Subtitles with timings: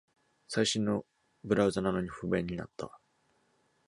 [0.47, 1.05] 最新の
[1.43, 2.89] ブラウザなのに不便になった